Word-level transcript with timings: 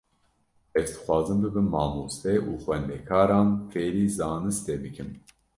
Ez 0.79 0.83
dixwazim 0.89 1.39
bibim 1.43 1.67
mamoste 1.75 2.33
û 2.49 2.51
xwendekaran 2.63 3.49
fêrî 3.71 4.05
zanistê 4.17 4.75
bikim. 4.83 5.09